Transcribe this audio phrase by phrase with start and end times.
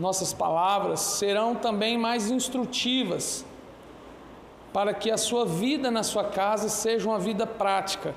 [0.00, 3.44] nossas palavras serão também mais instrutivas,
[4.72, 8.14] para que a sua vida na sua casa seja uma vida prática.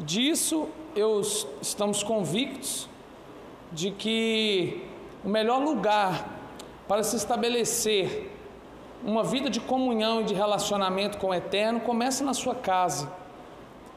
[0.00, 1.20] Disso eu
[1.60, 2.88] estamos convictos
[3.70, 4.82] de que
[5.22, 6.28] o melhor lugar
[6.88, 8.30] para se estabelecer
[9.04, 13.12] uma vida de comunhão e de relacionamento com o Eterno começa na sua casa.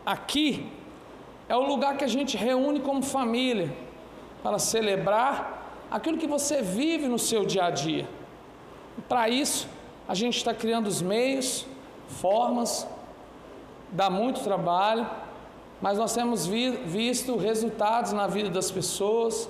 [0.05, 0.69] Aqui
[1.47, 3.73] é o lugar que a gente reúne como família
[4.43, 8.07] para celebrar aquilo que você vive no seu dia a dia.
[9.07, 9.67] Para isso,
[10.07, 11.65] a gente está criando os meios,
[12.07, 12.87] formas,
[13.91, 15.07] dá muito trabalho,
[15.81, 19.49] mas nós temos vi visto resultados na vida das pessoas.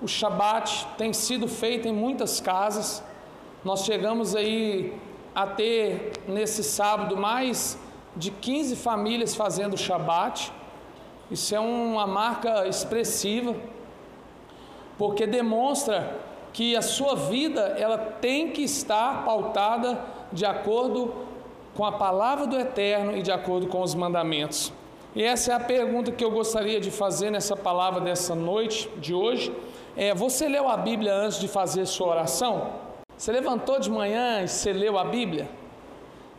[0.00, 3.02] O Shabat tem sido feito em muitas casas.
[3.64, 4.96] Nós chegamos aí
[5.34, 7.78] a ter nesse sábado mais
[8.16, 10.52] de 15 famílias fazendo Shabat.
[11.30, 13.54] Isso é uma marca expressiva,
[15.02, 16.16] porque demonstra
[16.52, 21.12] que a sua vida ela tem que estar pautada de acordo
[21.74, 24.72] com a palavra do Eterno e de acordo com os mandamentos.
[25.12, 29.12] E essa é a pergunta que eu gostaria de fazer nessa palavra dessa noite de
[29.12, 29.52] hoje.
[29.96, 32.68] É, você leu a Bíblia antes de fazer sua oração?
[33.18, 35.48] Você levantou de manhã e você leu a Bíblia?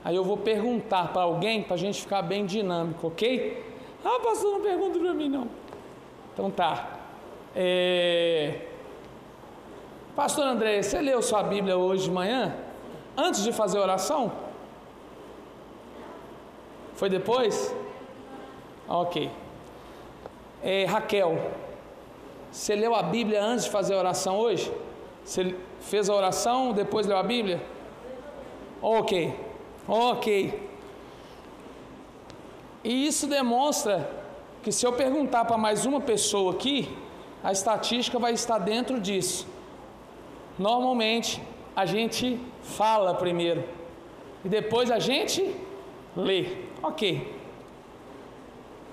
[0.05, 3.61] Aí eu vou perguntar para alguém para a gente ficar bem dinâmico, ok?
[4.05, 5.49] Ah, pastor, não pergunta para mim não.
[6.33, 7.02] Então tá.
[7.55, 8.61] É...
[10.15, 12.55] Pastor André, você leu sua Bíblia hoje de manhã?
[13.17, 14.31] Antes de fazer oração?
[16.95, 17.75] Foi depois?
[18.87, 19.29] Ok.
[20.61, 21.51] É, Raquel,
[22.51, 24.71] você leu a Bíblia antes de fazer a oração hoje?
[25.25, 27.61] Você fez a oração, depois leu a Bíblia?
[28.81, 29.33] Ok,
[29.87, 30.69] ok.
[32.83, 34.09] E isso demonstra
[34.61, 36.89] que se eu perguntar para mais uma pessoa aqui,
[37.43, 39.47] a estatística vai estar dentro disso.
[40.57, 41.41] Normalmente
[41.75, 43.63] a gente fala primeiro
[44.45, 45.55] e depois a gente
[46.15, 46.57] lê.
[46.81, 47.41] Ok.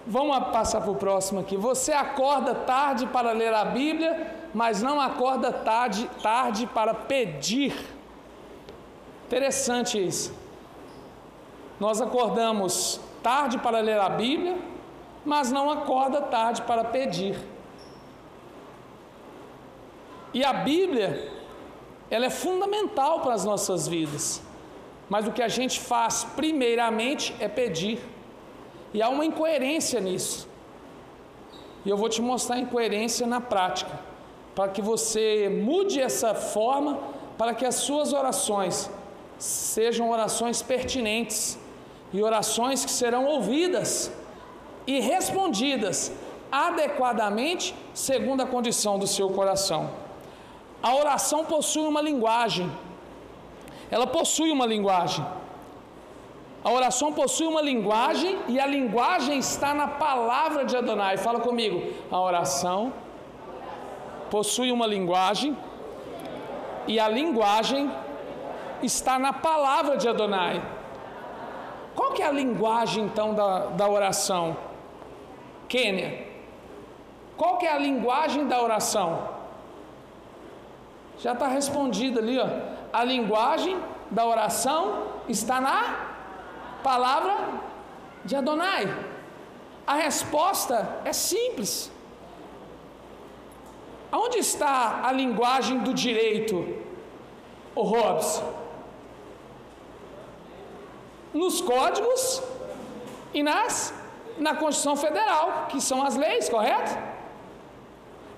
[0.06, 1.56] Vamos passar para o próximo aqui.
[1.56, 7.74] Você acorda tarde para ler a Bíblia mas não acorda tarde, tarde para pedir.
[9.26, 10.34] Interessante isso.
[11.78, 14.58] Nós acordamos tarde para ler a Bíblia,
[15.24, 17.38] mas não acorda tarde para pedir.
[20.32, 21.30] E a Bíblia,
[22.10, 24.42] ela é fundamental para as nossas vidas.
[25.08, 27.98] Mas o que a gente faz primeiramente é pedir.
[28.94, 30.48] E há uma incoerência nisso.
[31.84, 34.10] E eu vou te mostrar a incoerência na prática
[34.54, 36.98] para que você mude essa forma,
[37.38, 38.90] para que as suas orações
[39.38, 41.58] sejam orações pertinentes
[42.12, 44.12] e orações que serão ouvidas
[44.86, 46.12] e respondidas
[46.52, 49.88] adequadamente segundo a condição do seu coração.
[50.82, 52.70] A oração possui uma linguagem.
[53.90, 55.24] Ela possui uma linguagem.
[56.62, 61.16] A oração possui uma linguagem e a linguagem está na palavra de Adonai.
[61.16, 61.92] Fala comigo.
[62.10, 62.92] A oração
[64.30, 65.56] possui uma linguagem
[66.86, 67.90] e a linguagem
[68.82, 70.62] está na palavra de Adonai.
[71.94, 74.56] Qual que é a linguagem então da, da oração?
[75.68, 76.26] Quênia.
[77.36, 79.39] Qual que é a linguagem da oração?
[81.22, 82.48] Já está respondido ali, ó.
[82.92, 83.78] A linguagem
[84.10, 85.78] da oração está na
[86.82, 87.36] palavra
[88.24, 88.84] de Adonai.
[89.86, 91.90] A resposta é simples.
[94.10, 96.56] Aonde está a linguagem do direito,
[97.74, 98.42] o Hobbes?
[101.32, 102.42] Nos códigos
[103.32, 103.94] e nas
[104.38, 106.92] na Constituição Federal, que são as leis, correto?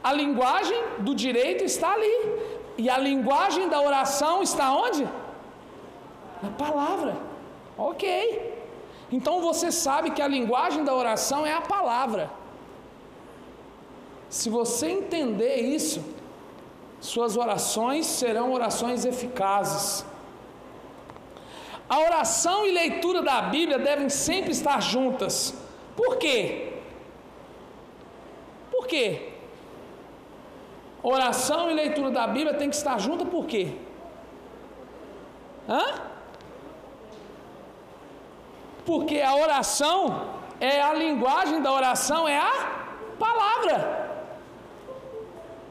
[0.02, 2.16] A linguagem do direito está ali.
[2.76, 5.06] E a linguagem da oração está onde?
[6.42, 7.16] Na palavra.
[7.76, 8.52] OK.
[9.10, 12.30] Então você sabe que a linguagem da oração é a palavra.
[14.28, 16.02] Se você entender isso,
[17.00, 20.06] suas orações serão orações eficazes.
[21.88, 25.54] A oração e leitura da Bíblia devem sempre estar juntas.
[25.94, 26.72] Por quê?
[28.70, 29.31] Por quê?
[31.02, 33.76] Oração e leitura da Bíblia tem que estar juntas por quê?
[35.68, 35.84] Hã?
[38.86, 40.28] Porque a oração
[40.60, 42.82] é a linguagem da oração é a
[43.18, 44.02] palavra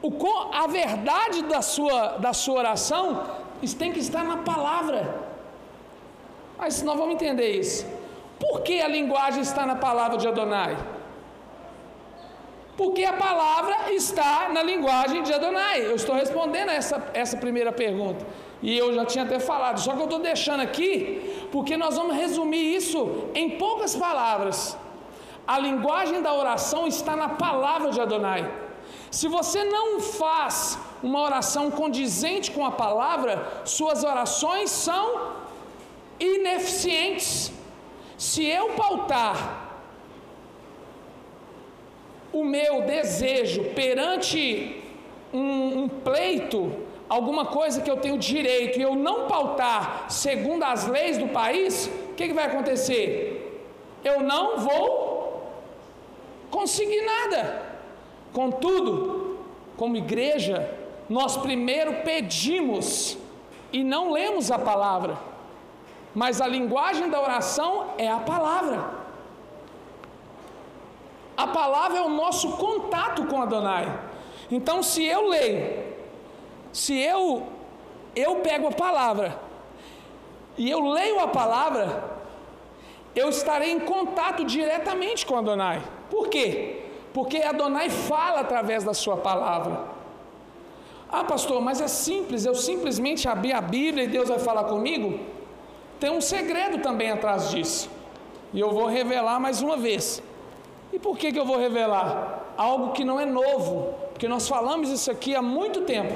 [0.02, 0.12] o,
[0.52, 3.24] a verdade da sua, da sua oração
[3.78, 5.22] tem que estar na palavra.
[6.58, 7.86] Mas nós vamos entender isso.
[8.40, 10.76] Por que a linguagem está na palavra de Adonai?
[12.76, 15.84] Porque a palavra está na linguagem de Adonai.
[15.84, 18.26] Eu estou respondendo essa, essa primeira pergunta.
[18.62, 22.14] E eu já tinha até falado, só que eu estou deixando aqui, porque nós vamos
[22.16, 24.78] resumir isso em poucas palavras.
[25.46, 28.48] A linguagem da oração está na palavra de Adonai.
[29.10, 35.32] Se você não faz uma oração condizente com a palavra, suas orações são
[36.20, 37.52] ineficientes.
[38.16, 39.61] Se eu pautar
[42.32, 44.82] o meu desejo perante
[45.32, 46.72] um, um pleito,
[47.08, 51.86] alguma coisa que eu tenho direito, e eu não pautar segundo as leis do país,
[52.10, 53.60] o que, que vai acontecer?
[54.02, 55.52] Eu não vou
[56.50, 57.62] conseguir nada.
[58.32, 59.38] Contudo,
[59.76, 60.70] como igreja,
[61.08, 63.18] nós primeiro pedimos
[63.72, 65.18] e não lemos a palavra,
[66.14, 69.01] mas a linguagem da oração é a palavra.
[71.36, 73.86] A palavra é o nosso contato com Adonai.
[74.50, 75.84] Então, se eu leio,
[76.72, 77.46] se eu
[78.14, 79.38] eu pego a palavra
[80.58, 82.04] e eu leio a palavra,
[83.16, 85.82] eu estarei em contato diretamente com Adonai.
[86.10, 86.82] Por quê?
[87.14, 89.84] Porque Adonai fala através da sua palavra.
[91.10, 95.20] Ah, pastor, mas é simples, eu simplesmente abrir a Bíblia e Deus vai falar comigo?
[96.00, 97.90] Tem um segredo também atrás disso.
[98.52, 100.22] E eu vou revelar mais uma vez.
[100.92, 102.44] E por que, que eu vou revelar?
[102.56, 106.12] Algo que não é novo, porque nós falamos isso aqui há muito tempo.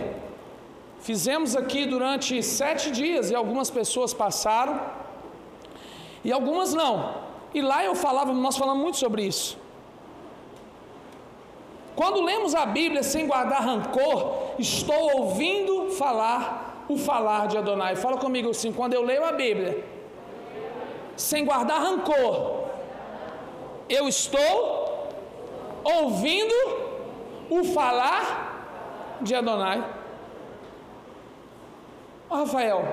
[1.01, 4.81] Fizemos aqui durante sete dias e algumas pessoas passaram
[6.25, 7.15] e algumas não.
[7.55, 9.57] E lá eu falava, nós falamos muito sobre isso.
[11.95, 17.97] Quando lemos a Bíblia sem guardar rancor, estou ouvindo falar o falar de Adonai.
[17.97, 19.83] Fala comigo assim: quando eu leio a Bíblia,
[21.17, 22.56] sem guardar rancor,
[23.89, 25.09] eu estou
[25.85, 26.55] ouvindo
[27.51, 29.85] o falar de Adonai.
[32.29, 32.85] Oh, Rafael,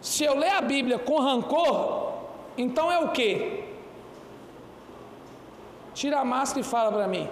[0.00, 2.12] se eu ler a Bíblia com rancor,
[2.56, 3.64] então é o que?
[5.92, 7.28] Tira a máscara e fala para mim.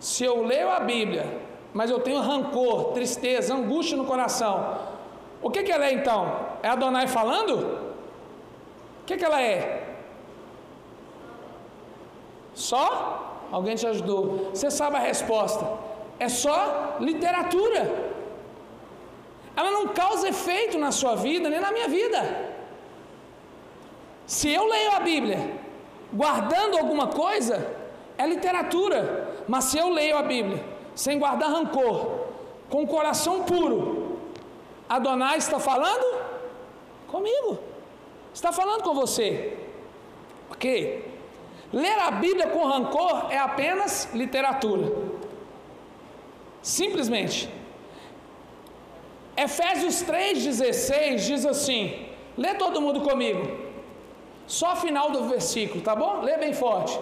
[0.00, 1.26] Se eu leio a Bíblia,
[1.74, 4.87] mas eu tenho rancor, tristeza, angústia no coração,
[5.40, 6.48] o que, que ela é então?
[6.62, 7.54] É Adonai falando?
[9.02, 9.86] O que, que ela é?
[12.54, 13.46] Só?
[13.50, 14.50] Alguém te ajudou.
[14.52, 15.64] Você sabe a resposta.
[16.18, 18.12] É só literatura.
[19.56, 22.20] Ela não causa efeito na sua vida, nem na minha vida.
[24.26, 25.38] Se eu leio a Bíblia
[26.12, 27.66] guardando alguma coisa,
[28.16, 29.42] é literatura.
[29.46, 30.62] Mas se eu leio a Bíblia
[30.94, 32.26] sem guardar rancor,
[32.68, 33.97] com o coração puro,
[34.88, 36.24] Adonai está falando
[37.06, 37.58] comigo,
[38.32, 39.56] está falando com você.
[40.50, 41.06] Ok?
[41.72, 44.90] Ler a Bíblia com rancor é apenas literatura.
[46.62, 47.48] Simplesmente.
[49.36, 53.68] Efésios 3,16 diz assim: lê todo mundo comigo.
[54.46, 56.22] Só final do versículo, tá bom?
[56.22, 56.98] Lê bem forte.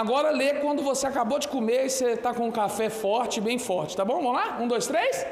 [0.00, 3.58] Agora lê quando você acabou de comer e você está com um café forte, bem
[3.58, 4.18] forte, tá bom?
[4.18, 4.56] Vamos lá?
[4.60, 5.26] Um, dois, três.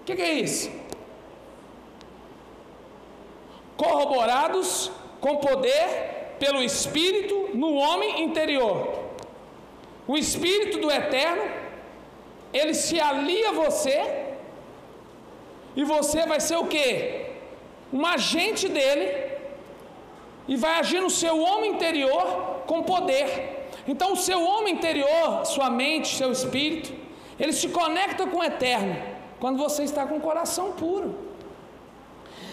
[0.00, 0.70] O que, que é isso?
[3.74, 8.76] Corroborados com poder pelo Espírito no homem interior.
[10.06, 11.44] O Espírito do Eterno,
[12.52, 13.98] ele se alia a você,
[15.74, 17.25] e você vai ser o que?
[17.92, 19.36] Um agente dele
[20.48, 23.68] e vai agir no seu homem interior com poder.
[23.86, 26.92] Então, o seu homem interior, sua mente, seu espírito,
[27.38, 28.96] ele se conecta com o eterno
[29.38, 31.26] quando você está com o coração puro.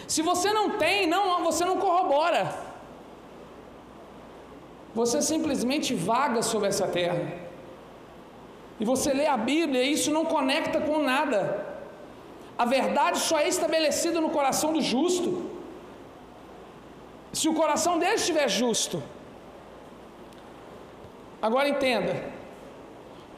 [0.07, 2.53] Se você não tem, não, você não corrobora.
[4.93, 7.41] Você simplesmente vaga sobre essa terra.
[8.79, 11.72] E você lê a Bíblia e isso não conecta com nada.
[12.57, 15.51] A verdade só é estabelecida no coração do justo.
[17.31, 19.01] Se o coração dele estiver justo.
[21.41, 22.31] Agora entenda.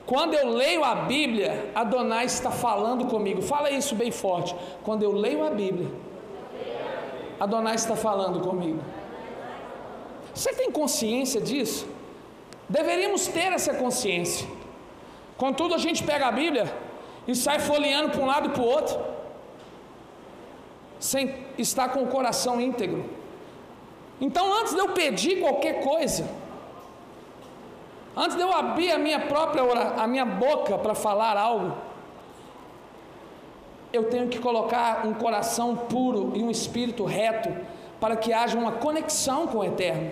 [0.06, 3.42] Quando eu leio a Bíblia, Adonai está falando comigo.
[3.42, 4.56] Fala isso bem forte.
[4.84, 5.90] Quando eu leio a Bíblia,
[7.40, 8.82] Adonai está falando comigo.
[10.34, 11.88] Você tem consciência disso?
[12.68, 14.48] Deveríamos ter essa consciência.
[15.38, 16.72] Contudo, a gente pega a Bíblia,
[17.28, 19.00] e sai folheando para um lado e para o outro,
[21.00, 23.06] sem estar com o coração íntegro.
[24.20, 26.28] Então, antes de eu pedir qualquer coisa,
[28.16, 29.64] antes de eu abrir a minha própria
[29.98, 31.76] a minha boca para falar algo,
[33.92, 37.50] eu tenho que colocar um coração puro e um espírito reto
[38.00, 40.12] para que haja uma conexão com o eterno,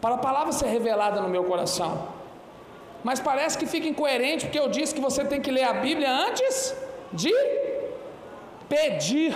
[0.00, 2.17] para a palavra ser revelada no meu coração.
[3.04, 6.10] Mas parece que fica incoerente porque eu disse que você tem que ler a Bíblia
[6.10, 6.74] antes
[7.12, 7.32] de
[8.68, 9.34] pedir.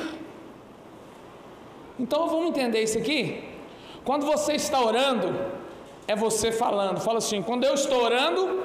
[1.98, 3.44] Então vamos entender isso aqui?
[4.04, 5.28] Quando você está orando,
[6.08, 7.00] é você falando.
[7.00, 8.64] Fala assim: quando eu estou orando,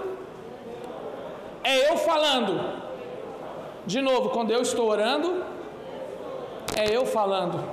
[1.63, 2.53] é eu falando.
[3.85, 5.43] De novo, quando eu estou orando,
[6.75, 7.63] é eu falando.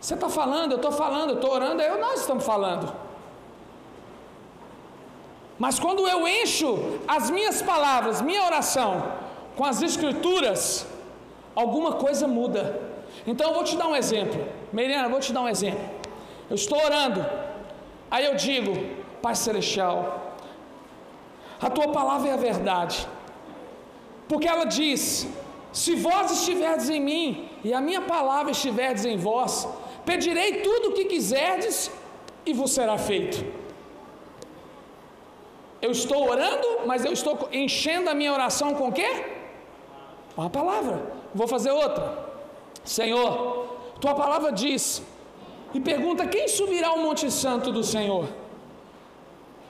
[0.00, 2.92] Você está falando, eu estou falando, eu estou orando, é eu, nós estamos falando.
[5.62, 6.68] Mas quando eu encho
[7.16, 8.92] as minhas palavras, minha oração,
[9.56, 10.62] com as escrituras,
[11.54, 12.62] alguma coisa muda.
[13.24, 14.40] Então eu vou te dar um exemplo.
[14.72, 15.84] Meriana, vou te dar um exemplo.
[16.50, 17.24] Eu estou orando,
[18.10, 18.72] aí eu digo,
[19.24, 20.34] Pai Celestial,
[21.60, 23.06] a tua palavra é a verdade,
[24.28, 25.28] porque ela diz:
[25.72, 29.68] se vós estiverdes em mim e a minha palavra estiverdes em vós,
[30.04, 31.88] pedirei tudo o que quiserdes
[32.44, 33.61] e vos será feito.
[35.82, 39.10] Eu estou orando, mas eu estou enchendo a minha oração com o quê?
[40.36, 40.96] Com a palavra.
[41.34, 42.04] Vou fazer outra.
[42.84, 43.66] Senhor,
[44.00, 45.02] tua palavra diz,
[45.74, 48.26] e pergunta: quem subirá ao Monte Santo do Senhor?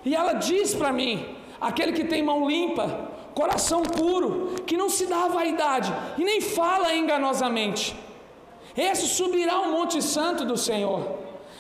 [0.04, 1.25] E ela diz para mim:
[1.61, 2.87] aquele que tem mão limpa,
[3.35, 7.97] coração puro, que não se dá a vaidade e nem fala enganosamente,
[8.76, 11.00] esse subirá ao Monte Santo do Senhor.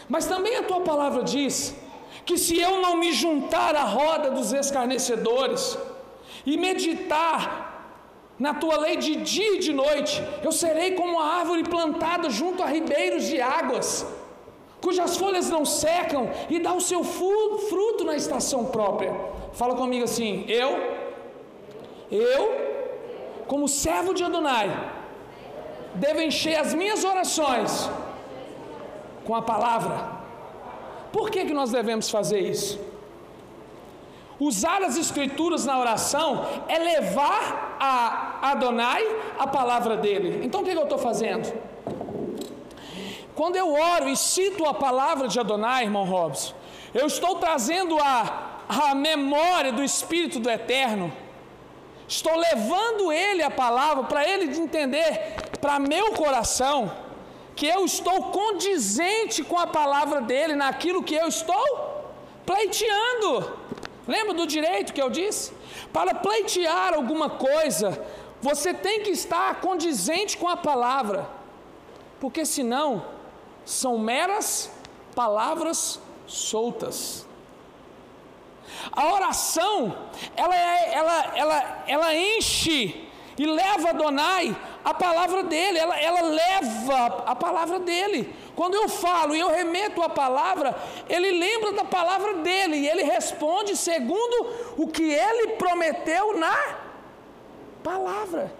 [0.08, 1.74] Mas também a tua palavra diz
[2.24, 5.78] que se eu não me juntar à roda dos escarnecedores
[6.46, 7.70] e meditar
[8.38, 12.62] na tua lei de dia e de noite, eu serei como uma árvore plantada junto
[12.62, 14.06] a ribeiros de águas,
[14.80, 19.14] cujas folhas não secam e dá o seu fruto na estação própria.
[19.52, 20.70] Fala comigo assim: eu,
[22.10, 24.68] eu, como servo de Adonai,
[25.94, 27.90] devo encher as minhas orações
[29.24, 30.21] com a palavra
[31.12, 32.80] por que, que nós devemos fazer isso?
[34.40, 39.04] Usar as escrituras na oração é levar a Adonai
[39.38, 40.40] a palavra dele.
[40.44, 41.52] Então o que, que eu estou fazendo?
[43.34, 46.54] Quando eu oro e cito a palavra de Adonai, irmão Robson,
[46.92, 51.12] eu estou trazendo a, a memória do Espírito do Eterno,
[52.08, 56.90] estou levando ele a palavra para ele entender para meu coração
[57.54, 62.02] que eu estou condizente com a palavra dele naquilo que eu estou
[62.46, 63.52] pleiteando.
[64.06, 65.52] Lembra do direito que eu disse?
[65.92, 68.04] Para pleitear alguma coisa,
[68.40, 71.28] você tem que estar condizente com a palavra,
[72.20, 73.04] porque senão
[73.64, 74.70] são meras
[75.14, 77.26] palavras soltas.
[78.90, 79.96] A oração,
[80.36, 87.24] ela, é, ela, ela, ela enche e leva Adonai a palavra dele, ela, ela leva
[87.26, 88.34] a palavra dele.
[88.56, 90.74] Quando eu falo e eu remeto a palavra,
[91.08, 94.46] ele lembra da palavra dele e ele responde segundo
[94.76, 96.58] o que ele prometeu na
[97.82, 98.52] palavra.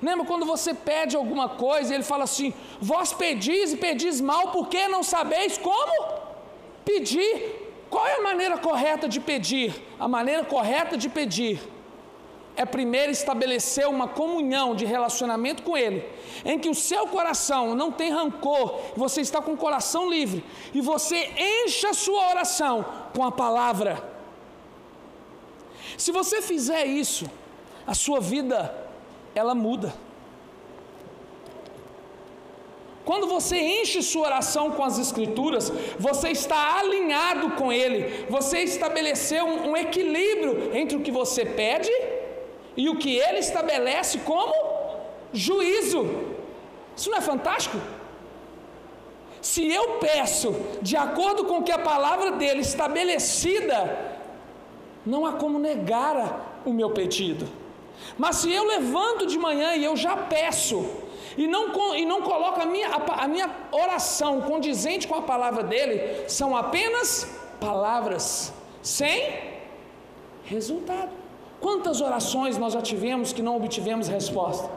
[0.00, 4.86] Lembra quando você pede alguma coisa ele fala assim: Vós pedis e pedis mal, porque
[4.86, 6.12] não sabeis como
[6.84, 7.64] pedir?
[7.90, 9.74] Qual é a maneira correta de pedir?
[9.98, 11.60] A maneira correta de pedir
[12.56, 16.04] é primeiro estabelecer uma comunhão de relacionamento com Ele,
[16.44, 20.42] em que o seu coração não tem rancor, você está com o coração livre,
[20.74, 22.84] e você enche a sua oração
[23.14, 24.02] com a palavra.
[25.98, 27.30] Se você fizer isso,
[27.86, 28.74] a sua vida,
[29.34, 29.94] ela muda.
[33.04, 39.44] Quando você enche sua oração com as Escrituras, você está alinhado com Ele, você estabeleceu
[39.44, 41.92] um, um equilíbrio entre o que você pede
[42.76, 44.54] e o que ele estabelece como
[45.32, 46.04] juízo.
[46.96, 47.78] Isso não é fantástico?
[49.40, 53.78] Se eu peço de acordo com o que a palavra dele estabelecida,
[55.04, 57.46] não há como negar o meu pedido.
[58.18, 60.84] Mas se eu levanto de manhã e eu já peço,
[61.36, 65.62] e não, e não coloco a minha, a, a minha oração condizente com a palavra
[65.62, 68.52] dele, são apenas palavras,
[68.82, 69.32] sem
[70.44, 71.25] resultado.
[71.60, 74.68] Quantas orações nós já tivemos que não obtivemos resposta?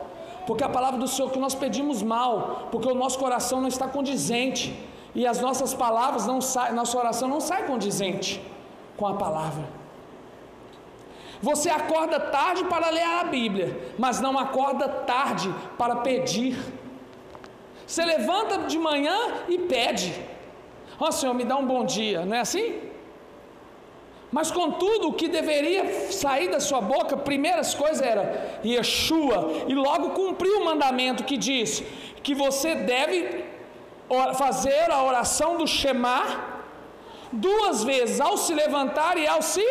[0.48, 3.88] Porque a palavra do Senhor que nós pedimos mal, porque o nosso coração não está
[3.88, 4.74] condizente
[5.14, 8.42] e as nossas palavras não saem, nossa oração não sai condizente
[8.98, 9.64] com a palavra.
[11.42, 16.58] Você acorda tarde para ler a Bíblia, mas não acorda tarde para pedir.
[17.86, 19.18] Você levanta de manhã
[19.48, 20.14] e pede.
[21.00, 22.89] Ó oh, Senhor, me dá um bom dia, não é assim?
[24.32, 30.12] Mas contudo, o que deveria sair da sua boca, primeiras coisas era Yeshua, e logo
[30.12, 31.84] cumpriu o mandamento que diz
[32.22, 33.44] que você deve
[34.38, 36.24] fazer a oração do Shema
[37.32, 39.66] duas vezes, ao se levantar e ao se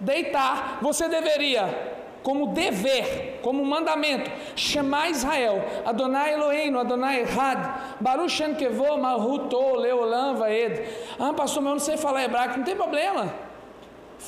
[0.00, 0.78] deitar.
[0.82, 7.58] Você deveria, como dever, como mandamento, Shema Israel, Adonai Eloheinu, Adonai Errad,
[8.00, 10.82] Baruch Shem Kevo, Malhuto, Leolam Vaed.
[11.18, 13.51] Ah, pastor, mas eu não sei falar hebraico, não tem problema.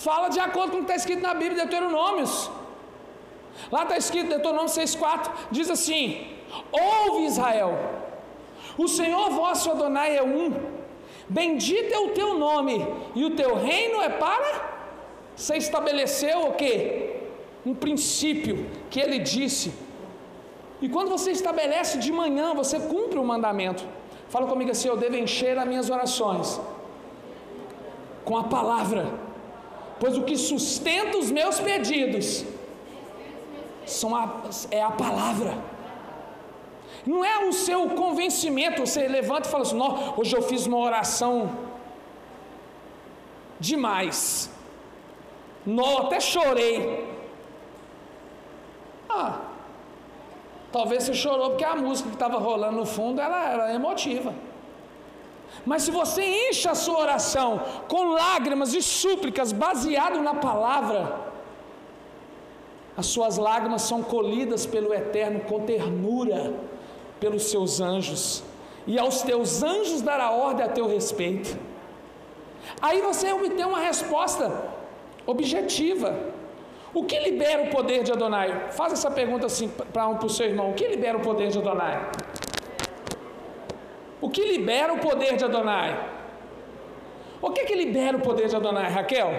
[0.02, 2.50] Fala de acordo com o que está escrito na Bíblia, Deuteronômios.
[3.70, 6.26] Lá está escrito, Deuteronômio 6,4, diz assim:
[6.72, 7.78] Ouve Israel,
[8.76, 10.52] o Senhor vosso Adonai é um,
[11.28, 12.84] bendito é o teu nome,
[13.14, 14.74] e o teu reino é para.
[15.36, 17.14] Você estabeleceu o que?
[17.64, 19.72] Um princípio que ele disse.
[20.82, 23.84] E quando você estabelece de manhã, você cumpre o mandamento.
[24.28, 26.60] Fala comigo assim: eu devo encher as minhas orações
[28.24, 29.06] com a palavra,
[30.04, 32.44] pois o que sustenta os meus pedidos
[33.86, 34.24] são a,
[34.70, 35.52] é a palavra.
[37.06, 39.80] Não é o seu convencimento, você levanta e fala assim:
[40.18, 41.32] hoje eu fiz uma oração
[43.58, 44.50] demais.
[45.64, 47.08] Não, até chorei.
[49.08, 49.40] Ah,
[50.70, 54.34] talvez você chorou porque a música que estava rolando no fundo ela era emotiva.
[55.64, 61.20] Mas se você enche a sua oração com lágrimas e súplicas baseado na palavra,
[62.96, 66.54] as suas lágrimas são colhidas pelo Eterno com ternura
[67.18, 68.42] pelos seus anjos,
[68.86, 71.56] e aos teus anjos dará ordem a teu respeito.
[72.80, 74.52] Aí você obtém uma resposta
[75.26, 76.34] objetiva.
[76.92, 78.68] O que libera o poder de Adonai?
[78.70, 81.58] Faz essa pergunta assim para um, o seu irmão: o que libera o poder de
[81.58, 82.10] Adonai?
[84.24, 85.90] O que libera o poder de Adonai?
[87.46, 89.30] O que, que libera o poder de Adonai, Raquel?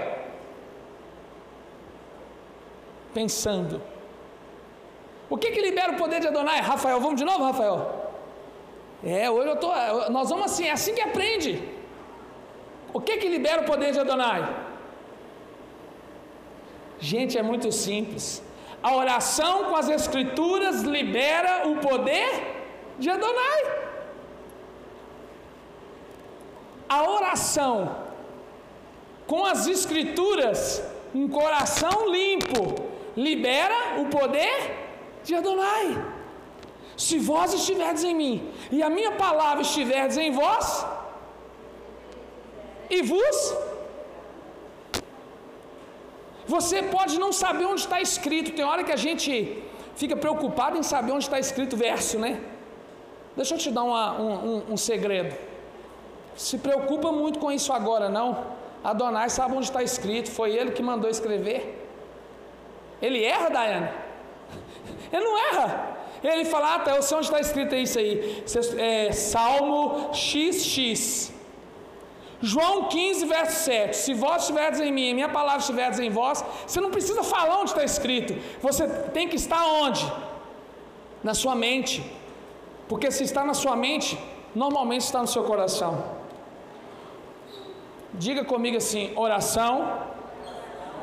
[3.12, 3.82] Pensando.
[5.27, 6.60] O que, que libera o poder de Adonai?
[6.62, 7.78] Rafael, vamos de novo, Rafael?
[9.04, 9.69] É, hoje eu tô.
[10.17, 11.52] Nós vamos assim, é assim que aprende.
[12.93, 14.41] O que que libera o poder de Adonai?
[17.00, 18.28] Gente, é muito simples.
[18.84, 22.30] A oração com as escrituras libera o poder
[23.00, 23.85] de Adonai.
[26.88, 28.06] A oração
[29.28, 32.63] com as escrituras, um coração limpo,
[33.17, 34.58] libera o poder
[35.24, 35.88] de Adonai.
[36.95, 40.86] Se vós estiverdes em mim, e a minha palavra estiverdes em vós,
[42.89, 43.56] e vos.
[46.48, 49.63] Você pode não saber onde está escrito, tem hora que a gente
[49.95, 52.39] fica preocupado em saber onde está escrito o verso, né?
[53.36, 55.36] Deixa eu te dar uma, um, um, um segredo.
[56.36, 58.45] Se preocupa muito com isso agora, não.
[58.84, 61.88] Adonai sabe onde está escrito, foi ele que mandou escrever.
[63.02, 63.89] Ele erra, Daiane?
[65.12, 65.98] Ele não erra.
[66.24, 68.43] Ele fala, ah, tá, eu sei onde está escrito isso aí.
[68.78, 71.34] É, Salmo XX.
[72.41, 73.95] João 15, verso 7.
[73.95, 77.71] Se vós estiverdes em mim, minha palavra estiverdes em vós, você não precisa falar onde
[77.71, 78.36] está escrito.
[78.62, 80.06] Você tem que estar onde?
[81.24, 82.04] Na sua mente.
[82.88, 84.17] Porque se está na sua mente,
[84.54, 86.14] normalmente está no seu coração.
[88.17, 89.73] Diga comigo assim: oração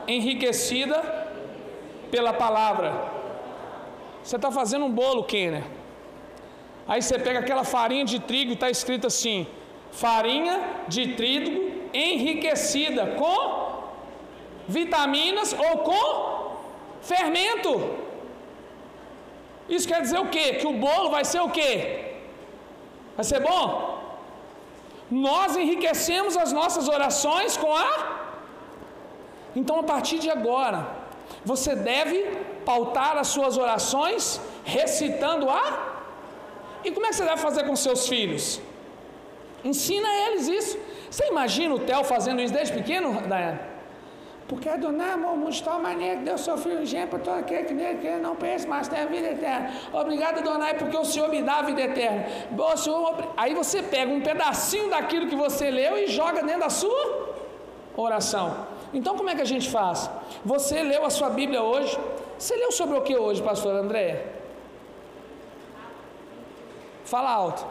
[0.06, 1.02] enriquecida
[2.10, 2.92] pela palavra.
[4.22, 5.64] Você está fazendo um bolo, Kenner.
[6.86, 9.46] Aí você pega aquela farinha de trigo e está escrito assim:
[9.90, 13.82] farinha de trigo enriquecida com
[14.66, 16.56] vitaminas ou com
[17.02, 17.72] fermento.
[19.68, 20.54] Isso quer dizer o quê?
[20.54, 22.14] Que o bolo vai ser o quê?
[23.16, 23.91] Vai ser bom?
[25.12, 27.90] Nós enriquecemos as nossas orações com a.
[29.54, 30.88] Então, a partir de agora,
[31.44, 32.18] você deve
[32.64, 35.64] pautar as suas orações recitando a.
[36.84, 38.60] E como é que você deve fazer com seus filhos?
[39.62, 40.78] Ensina eles isso.
[41.10, 43.71] Você imagina o Theo fazendo isso desde pequeno, Daiane?
[44.48, 47.64] Porque Adonai amou muito de tal maneira que deu seu filho gêmeo para todo aquele
[47.64, 49.70] que nele que não pense, mas tem a vida eterna.
[49.92, 52.26] Obrigado, Adonai, porque o Senhor me dá a vida eterna.
[52.56, 56.70] O Senhor, aí você pega um pedacinho daquilo que você leu e joga dentro da
[56.70, 57.34] sua
[57.96, 58.66] oração.
[58.92, 60.10] Então como é que a gente faz?
[60.44, 61.98] Você leu a sua Bíblia hoje,
[62.38, 64.26] você leu sobre o que hoje, pastor André?
[67.04, 67.64] Fala alto.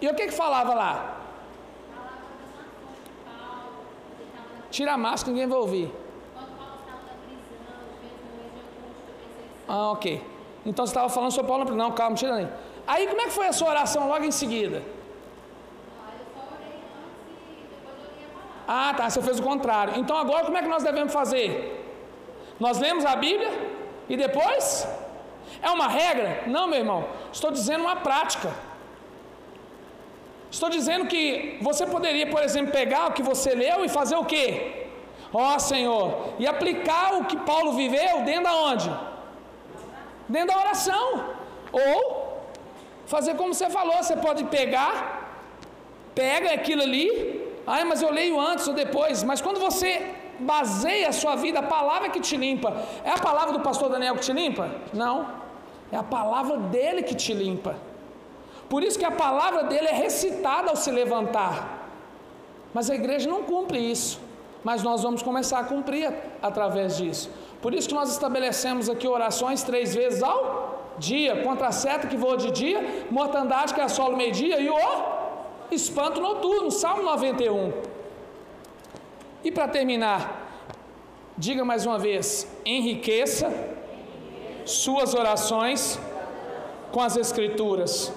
[0.00, 1.13] E o que que falava lá?
[4.74, 5.88] Tira a máscara, ninguém vai ouvir.
[9.68, 10.20] Ah, ok.
[10.66, 11.64] Então você estava falando sobre Paulo.
[11.76, 12.48] Não, calma, tira aí.
[12.84, 14.82] Aí como é que foi a sua oração logo em seguida?
[18.66, 19.94] Ah, tá, você fez o contrário.
[20.00, 21.48] Então agora como é que nós devemos fazer?
[22.58, 23.52] Nós lemos a Bíblia
[24.08, 24.88] e depois?
[25.62, 26.42] É uma regra?
[26.48, 27.06] Não, meu irmão.
[27.32, 28.52] Estou dizendo uma prática.
[30.54, 31.22] Estou dizendo que
[31.68, 34.46] você poderia, por exemplo, pegar o que você leu e fazer o quê?
[35.32, 36.04] Ó oh, Senhor,
[36.38, 38.88] e aplicar o que Paulo viveu dentro da onde?
[40.28, 41.06] Dentro da oração.
[41.72, 41.96] Ou
[43.14, 44.92] fazer como você falou, você pode pegar,
[46.14, 47.08] pega aquilo ali,
[47.66, 49.24] ah, mas eu leio antes ou depois.
[49.24, 49.90] Mas quando você
[50.38, 52.70] baseia a sua vida, a palavra que te limpa,
[53.02, 54.70] é a palavra do pastor Daniel que te limpa?
[55.02, 55.16] Não.
[55.90, 57.74] É a palavra dele que te limpa.
[58.68, 61.88] Por isso que a palavra dele é recitada ao se levantar.
[62.72, 64.20] Mas a igreja não cumpre isso.
[64.62, 67.30] Mas nós vamos começar a cumprir através disso.
[67.60, 72.16] Por isso que nós estabelecemos aqui orações três vezes ao dia, contra a seta que
[72.16, 74.78] voa de dia, mortandade que assola o meio-dia e o
[75.70, 77.72] espanto noturno, Salmo 91.
[79.42, 80.20] E para terminar,
[81.36, 83.52] diga mais uma vez: enriqueça
[84.64, 85.98] suas orações
[86.90, 88.12] com as Escrituras.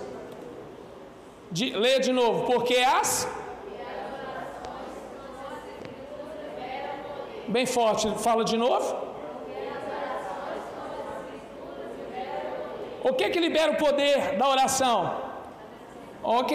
[1.51, 3.27] De, leia de novo, porque as.
[7.47, 9.07] Bem forte, fala de novo.
[13.03, 15.15] O que que libera o poder da oração?
[16.21, 16.51] Ok.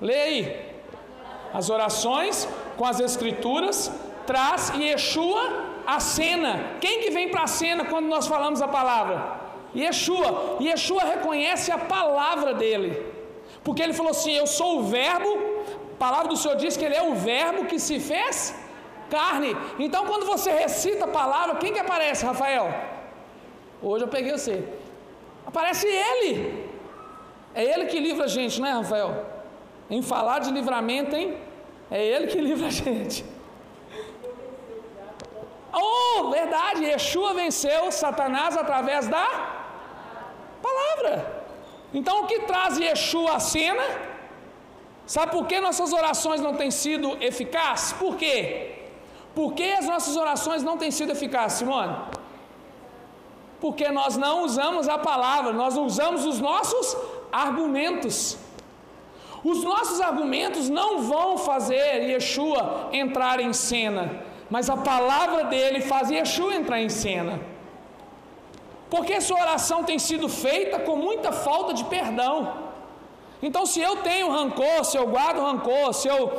[0.00, 0.66] Leia aí.
[1.52, 3.90] As orações com as escrituras
[4.26, 5.42] traz Yeshua
[5.86, 6.76] a cena.
[6.80, 9.45] Quem que vem para a cena quando nós falamos a palavra?
[9.82, 10.58] Yeshua.
[10.66, 12.90] Yeshua reconhece a palavra dele.
[13.64, 15.30] Porque ele falou assim: Eu sou o Verbo.
[15.94, 18.54] A palavra do Senhor diz que ele é o Verbo que se fez
[19.10, 19.56] carne.
[19.78, 22.66] Então, quando você recita a palavra, quem que aparece, Rafael?
[23.82, 24.56] Hoje eu peguei você.
[25.46, 26.32] Aparece ele.
[27.54, 29.10] É ele que livra a gente, não é, Rafael?
[29.88, 31.38] Em falar de livramento, hein?
[31.90, 33.24] É Ele que livra a gente.
[35.72, 39.55] Oh, verdade, Yeshua venceu Satanás através da
[40.62, 41.44] palavra.
[41.92, 43.82] Então, o que traz Yeshua à cena?
[45.06, 47.92] Sabe por que nossas orações não têm sido eficazes?
[47.92, 48.72] Por quê?
[49.34, 51.96] Por que as nossas orações não têm sido eficazes, Simone?
[53.60, 56.96] Porque nós não usamos a palavra, nós usamos os nossos
[57.30, 58.38] argumentos.
[59.44, 66.10] Os nossos argumentos não vão fazer Yeshua entrar em cena, mas a palavra dele faz
[66.10, 67.40] Yeshua entrar em cena.
[68.88, 72.66] Porque sua oração tem sido feita com muita falta de perdão.
[73.42, 76.32] Então, se eu tenho rancor, se eu guardo rancor, se eu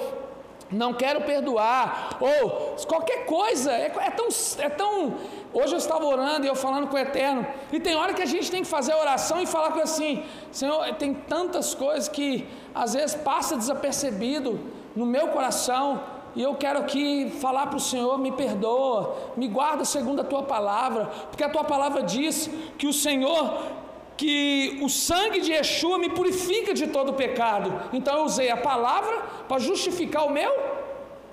[0.72, 4.28] não quero perdoar, ou qualquer coisa, é, é, tão,
[4.60, 5.16] é tão.
[5.54, 8.26] Hoje eu estava orando e eu falando com o Eterno, e tem hora que a
[8.26, 12.48] gente tem que fazer a oração e falar com assim: Senhor, tem tantas coisas que
[12.76, 14.60] às vezes passa desapercebido
[14.96, 16.02] no meu coração,
[16.36, 20.44] e eu quero aqui falar para o Senhor: me perdoa, me guarda segundo a tua
[20.44, 23.78] palavra, porque a tua palavra diz que o Senhor
[24.18, 27.72] que o sangue de Yeshua me purifica de todo pecado.
[27.94, 29.16] Então eu usei a palavra
[29.48, 30.52] para justificar o meu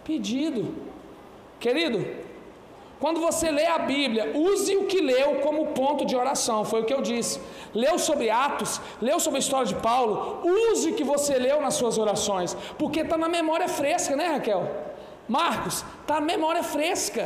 [0.04, 0.74] pedido.
[1.58, 2.06] Querido,
[3.04, 6.86] quando você lê a Bíblia, use o que leu como ponto de oração, foi o
[6.86, 7.38] que eu disse.
[7.74, 11.74] Leu sobre Atos, leu sobre a história de Paulo, use o que você leu nas
[11.74, 14.62] suas orações, porque está na memória fresca, né, Raquel?
[15.28, 17.24] Marcos, está na memória fresca.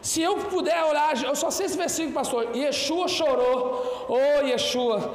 [0.00, 2.56] Se eu puder orar, eu só sei esse versículo, pastor.
[2.56, 5.14] Yeshua chorou, oh Yeshua,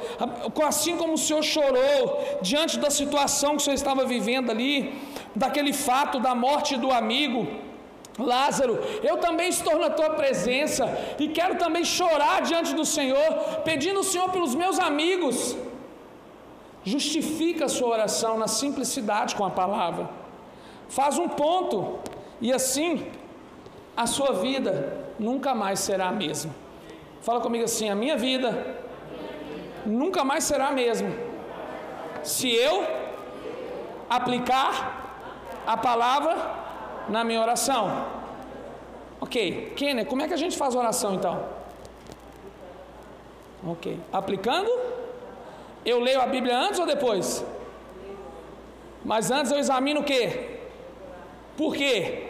[0.64, 4.96] assim como o Senhor chorou diante da situação que o Senhor estava vivendo ali,
[5.34, 7.66] daquele fato da morte do amigo.
[8.18, 10.86] Lázaro, eu também estou na tua presença
[11.18, 15.56] e quero também chorar diante do Senhor, pedindo ao Senhor pelos meus amigos.
[16.82, 20.08] Justifica a sua oração na simplicidade com a palavra.
[20.88, 21.98] Faz um ponto
[22.40, 23.06] e assim
[23.96, 26.54] a sua vida nunca mais será a mesma.
[27.20, 28.76] Fala comigo assim: a minha vida
[29.84, 31.10] nunca mais será a mesma.
[32.22, 32.84] Se eu
[34.08, 36.57] aplicar a palavra
[37.08, 38.06] na minha oração.
[39.20, 41.44] Ok, Kenner, como é que a gente faz oração então?
[43.66, 44.70] Ok, aplicando?
[45.84, 47.44] Eu leio a Bíblia antes ou depois?
[49.04, 50.58] Mas antes eu examino o que?
[51.56, 52.28] Por quê?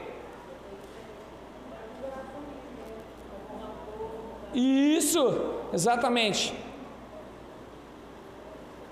[4.54, 6.54] Isso, exatamente.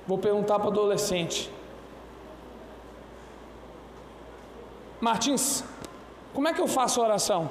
[0.06, 1.50] Vou perguntar para o adolescente.
[5.00, 5.64] Martins,
[6.36, 7.48] como é que eu faço oração?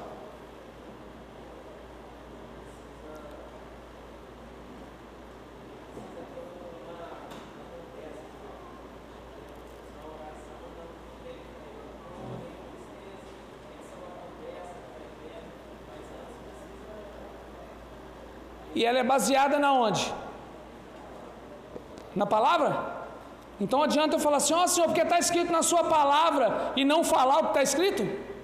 [18.75, 20.13] E ela é baseada na onde?
[22.15, 22.69] Na palavra?
[23.59, 26.85] Então adianta eu falar assim, ó oh, Senhor, porque está escrito na sua palavra e
[26.85, 28.34] não falar o que está escrito?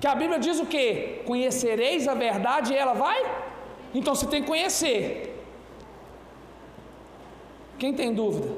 [0.00, 1.20] Porque a Bíblia diz o que?
[1.26, 3.18] Conhecereis a verdade e ela vai?
[3.92, 4.98] Então você tem que conhecer.
[7.78, 8.50] Quem tem dúvida?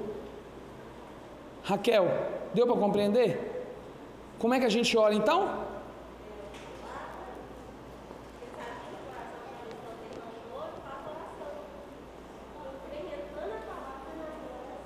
[1.64, 2.06] Raquel,
[2.54, 3.30] deu para compreender?
[4.38, 5.40] Como é que a gente ora então?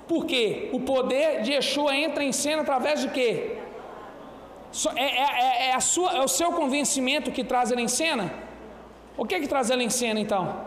[0.07, 3.56] Porque o poder de Yeshua entra em cena através de quê?
[4.95, 8.33] É, é, é, é, sua, é o seu convencimento que traz ele em cena?
[9.17, 10.65] O que é que traz ele em cena então?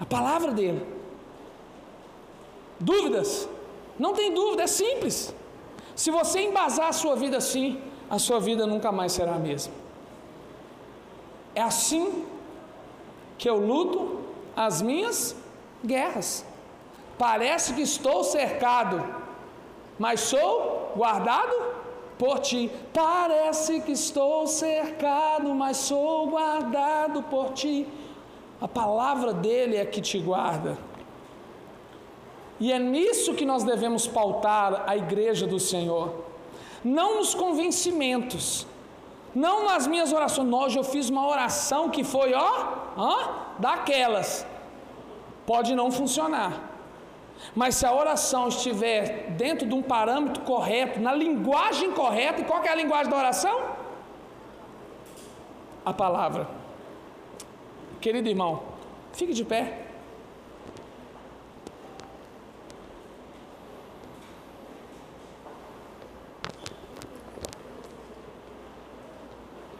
[0.00, 0.86] A palavra dele.
[2.78, 3.48] Dúvidas?
[3.98, 5.34] Não tem dúvida, é simples.
[5.94, 9.74] Se você embasar a sua vida assim, a sua vida nunca mais será a mesma.
[11.54, 12.24] É assim
[13.36, 14.20] que eu luto
[14.54, 15.36] as minhas
[15.84, 16.44] guerras.
[17.18, 19.04] Parece que estou cercado,
[19.98, 21.77] mas sou guardado
[22.18, 22.70] por ti.
[22.92, 27.86] Parece que estou cercado, mas sou guardado por ti.
[28.60, 30.76] A palavra dele é que te guarda.
[32.60, 36.12] E é nisso que nós devemos pautar a igreja do Senhor.
[36.84, 38.66] Não nos convencimentos,
[39.34, 40.52] não nas minhas orações.
[40.52, 42.50] Hoje eu fiz uma oração que foi, ó,
[42.96, 43.28] ó,
[43.58, 44.44] daquelas.
[45.46, 46.67] Pode não funcionar.
[47.54, 52.62] Mas se a oração estiver dentro de um parâmetro correto, na linguagem correta, e qual
[52.62, 53.60] é a linguagem da oração?
[55.84, 56.48] A palavra.
[58.00, 58.62] Querido irmão,
[59.12, 59.87] fique de pé.